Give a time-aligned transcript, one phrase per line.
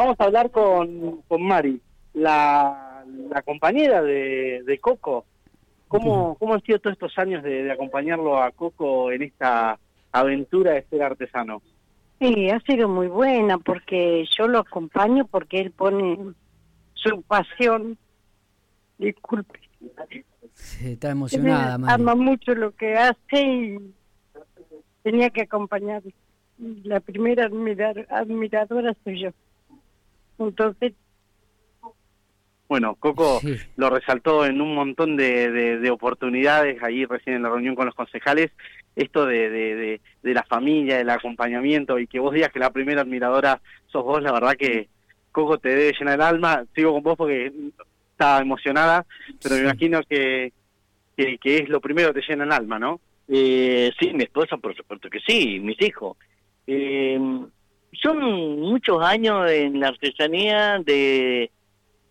[0.00, 1.78] Vamos a hablar con, con Mari,
[2.14, 5.26] la, la compañera de, de Coco.
[5.88, 9.78] ¿Cómo, ¿Cómo han sido todos estos años de, de acompañarlo a Coco en esta
[10.10, 11.60] aventura de ser artesano?
[12.18, 16.18] Sí, ha sido muy buena porque yo lo acompaño porque él pone
[16.94, 17.98] su pasión.
[18.96, 19.60] Disculpe.
[20.54, 21.92] Sí, está emocionada, Mari.
[21.92, 23.94] ama mucho lo que hace y
[25.02, 26.02] tenía que acompañar.
[26.84, 29.30] La primera admirar, admiradora soy yo.
[30.40, 30.94] Entonces,
[32.68, 33.56] Bueno, Coco Sí.
[33.76, 37.84] lo resaltó en un montón de, de- de oportunidades ahí recién en la reunión con
[37.86, 38.52] los concejales,
[38.94, 42.70] esto de, de, de- de la familia, del acompañamiento y que vos digas que la
[42.70, 44.88] primera admiradora sos vos, la verdad que
[45.32, 46.64] Coco te debe llenar el alma.
[46.72, 47.52] Sigo con vos porque
[48.12, 49.04] estaba emocionada,
[49.42, 50.52] pero me imagino que,
[51.16, 53.00] que, que es lo primero que te llena el alma, ¿no?
[53.26, 56.16] Eh, sí, mi esposa, por supuesto que sí, mis hijos.
[56.68, 57.18] Eh,
[57.92, 61.50] son muchos años en la artesanía de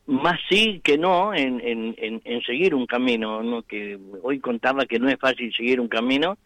[0.05, 3.61] más sí que no en, en, en, seguir un camino, ¿no?
[3.61, 6.37] que hoy contaba que no es fácil seguir un camino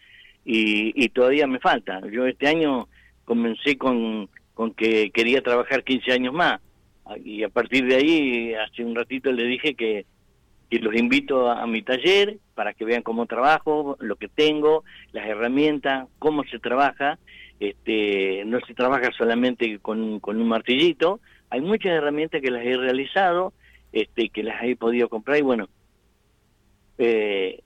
[0.44, 2.02] y, y todavía me falta.
[2.12, 2.90] Yo este año
[3.24, 6.60] comencé con, con que quería trabajar 15 años más
[7.24, 10.06] y a partir de ahí, hace un ratito le dije que,
[10.74, 15.28] que los invito a, mi taller para que vean cómo trabajo, lo que tengo, las
[15.28, 17.20] herramientas, cómo se trabaja.
[17.60, 21.20] Este, no se trabaja solamente con, con un martillito,
[21.52, 23.54] hay muchas herramientas que las he realizado,
[23.92, 25.70] este, que las he podido comprar y bueno,
[26.98, 27.62] eh,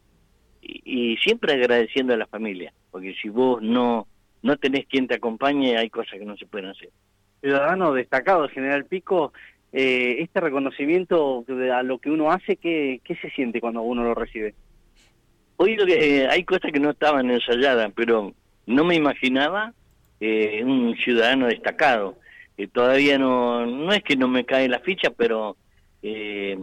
[0.61, 4.07] y, y siempre agradeciendo a la familia, porque si vos no,
[4.43, 6.89] no tenés quien te acompañe, hay cosas que no se pueden hacer.
[7.39, 9.31] Ciudadano destacado de General Pico,
[9.73, 14.15] eh, este reconocimiento a lo que uno hace, ¿qué, ¿qué se siente cuando uno lo
[14.15, 14.55] recibe?
[15.57, 18.33] Hoy lo que, eh, hay cosas que no estaban ensayadas, pero
[18.65, 19.73] no me imaginaba
[20.19, 22.17] eh, un ciudadano destacado.
[22.73, 25.57] Todavía no, no es que no me cae la ficha, pero
[26.01, 26.57] eh,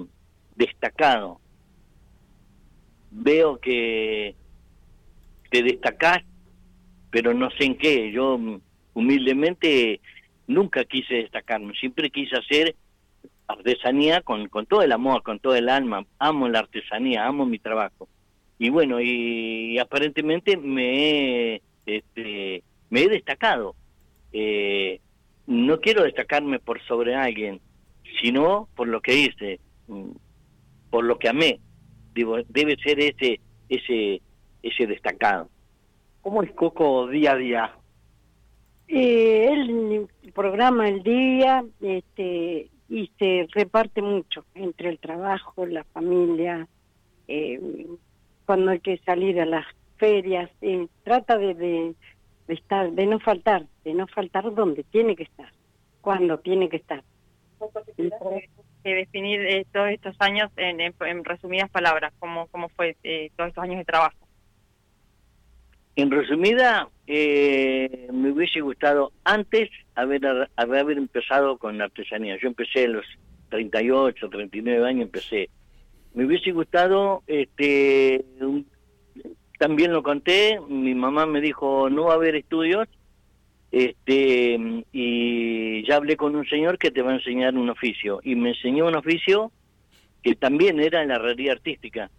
[0.57, 1.41] destacado.
[3.11, 4.35] Veo que
[5.51, 6.23] te destacás,
[7.11, 8.11] pero no sé en qué.
[8.11, 8.61] Yo mm,
[8.95, 10.01] humildemente
[10.47, 12.75] nunca quise destacarme, siempre quise hacer
[13.47, 16.05] artesanía con, con todo el amor, con todo el alma.
[16.19, 18.09] Amo la artesanía, amo mi trabajo
[18.59, 23.75] y bueno y, aparentemente me este, me he destacado
[24.37, 25.01] Eh,
[25.47, 27.61] no quiero destacarme por sobre alguien
[28.21, 30.11] sino por lo que hice mm,
[30.91, 31.61] por lo que amé
[32.15, 34.21] digo debe ser ese ese
[34.63, 35.49] ese destacado
[36.23, 37.77] ¿Cómo es Coco día a día?
[38.89, 46.69] eh, programa el día este, y se reparte mucho entre el trabajo, la familia,
[47.27, 47.87] eh,
[48.47, 49.67] cuando hay que salir a las
[49.97, 51.95] ferias, eh, trata de, de,
[52.47, 55.51] estar, de no faltar, de no faltar donde tiene que estar,
[56.03, 57.03] cuando tiene que estar.
[58.85, 62.97] que definir eh, todos estos años en, en- resumidas palabras, cómo, cómo fue
[63.37, 64.24] todos estos años de trabajo.
[65.97, 72.37] En resumida, eh, me hubiese gustado antes haber, haber empezado con la artesanía.
[72.41, 73.07] Yo empecé a los
[73.51, 75.51] 38, 39 años, empecé.
[76.15, 78.25] Me hubiese gustado, este,
[79.59, 82.89] también lo conté, mi mamá me dijo, no va a haber estudios,
[83.71, 88.21] este, y ya hablé con un señor que te va a enseñar un oficio.
[88.23, 89.53] Y me enseñó un oficio
[90.23, 92.11] que también era la herrería artística.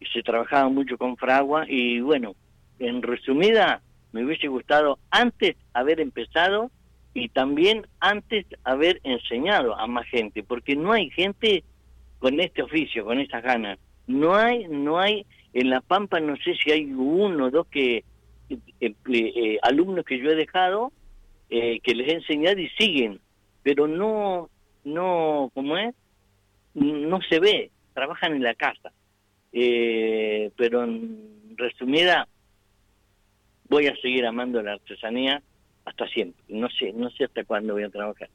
[0.00, 2.34] Y se trabajaba mucho con fragua y bueno,
[2.82, 3.80] en resumida,
[4.12, 6.70] me hubiese gustado antes haber empezado
[7.14, 11.62] y también antes haber enseñado a más gente, porque no hay gente
[12.18, 13.78] con este oficio, con estas ganas.
[14.06, 18.04] No hay, no hay, en La Pampa no sé si hay uno o dos que,
[18.48, 20.92] eh, eh, eh, alumnos que yo he dejado,
[21.48, 23.20] que les he enseñado y siguen,
[23.62, 24.48] pero no,
[24.84, 25.94] no, ¿cómo es?
[26.72, 28.90] No se ve, trabajan en la casa.
[29.52, 32.26] Pero en resumida,
[33.72, 35.42] voy a seguir amando la artesanía
[35.86, 36.42] hasta siempre.
[36.48, 38.28] No sé, no sé hasta cuándo voy a trabajar.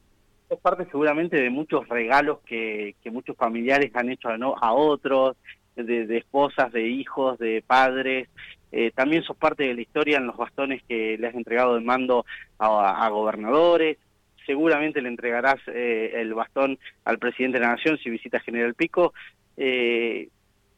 [0.49, 5.37] Es parte seguramente de muchos regalos que, que muchos familiares han hecho a otros,
[5.75, 8.29] de, de esposas, de hijos, de padres.
[8.71, 11.81] Eh, también sos parte de la historia en los bastones que le has entregado de
[11.81, 12.25] mando
[12.57, 13.99] a, gobernadores.
[14.43, 19.13] Seguramente le entregarás eh, el bastón al presidente de la Nación si visita General Pico.
[19.55, 20.29] Eh,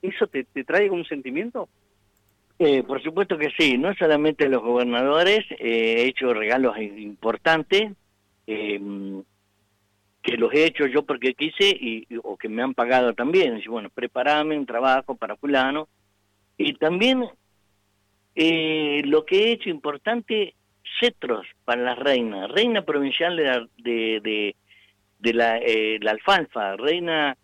[0.01, 1.69] ¿Eso te, te trae un sentimiento?
[2.61, 7.93] Eh, por supuesto que sí, no solamente los gobernadores, eh, he hecho regalos importantes,
[8.47, 9.21] eh,
[10.21, 13.61] que los he hecho yo porque quise y, o que me han pagado también.
[13.67, 15.87] Bueno, preparame un trabajo para fulano.
[16.57, 17.23] Y también
[18.35, 20.55] eh, lo que he hecho importante,
[20.99, 22.51] cetros para las reinas.
[22.51, 24.55] Reina provincial de, la- de, de,
[25.19, 27.37] de la, eh, la alfalfa, reina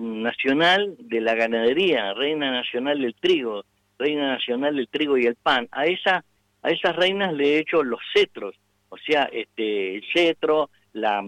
[0.00, 3.64] nacional de la ganadería, reina nacional del trigo,
[4.00, 5.68] reina nacional del trigo y el pan.
[5.70, 6.24] A esa
[6.62, 8.54] a esas reinas le he hecho los cetros,
[8.88, 11.24] o sea, este el cetro, la,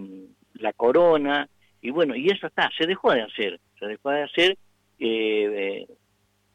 [0.55, 1.47] la corona
[1.81, 4.57] y bueno, y eso está, se dejó de hacer, se dejó de hacer
[4.99, 5.87] eh,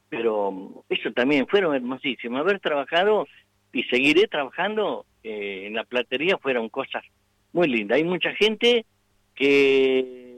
[0.09, 2.41] pero eso también fueron hermosísimos.
[2.41, 3.27] Haber trabajado
[3.73, 7.05] y seguiré trabajando en la platería fueron cosas
[7.53, 7.97] muy lindas.
[7.97, 8.87] Hay mucha gente
[9.35, 10.29] que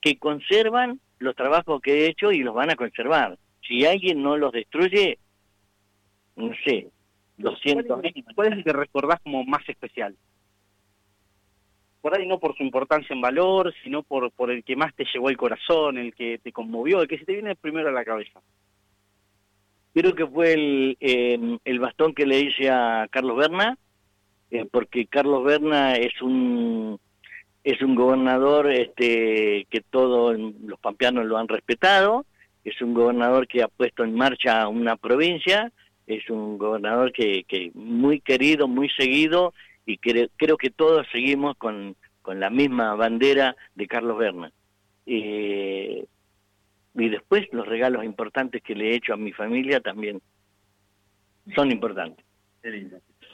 [0.00, 3.36] que conservan los trabajos que he hecho y los van a conservar.
[3.66, 5.18] Si alguien no los destruye,
[6.36, 6.88] no sé,
[7.38, 8.00] 200
[8.34, 10.16] ¿Cuál es el que recordás como más especial?
[12.00, 15.04] Por ahí no por su importancia en valor, sino por, por el que más te
[15.12, 18.04] llevó el corazón, el que te conmovió, el que se te viene primero a la
[18.04, 18.40] cabeza.
[19.92, 23.76] Creo que fue el, eh, el bastón que le hice a Carlos Berna,
[24.50, 27.00] eh, porque Carlos Berna es un
[27.64, 32.24] es un gobernador este, que todos los pampeanos lo han respetado,
[32.66, 35.72] es un gobernador que ha puesto en marcha una provincia,
[36.04, 39.54] es un gobernador que, que muy querido, muy seguido,
[39.86, 44.50] y creo que todos seguimos con, con la misma bandera de Carlos Berna.
[45.06, 46.06] Eh,
[46.96, 50.20] y después los regalos importantes que le he hecho a mi familia también
[51.54, 52.24] son importantes.
[52.62, 52.98] Qué lindo.